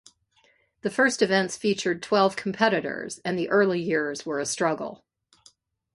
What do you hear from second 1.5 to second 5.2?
featured twelve competitors, and the early years were a struggle.